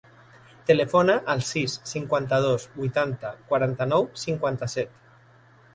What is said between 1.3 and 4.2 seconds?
al sis, cinquanta-dos, vuitanta, quaranta-nou,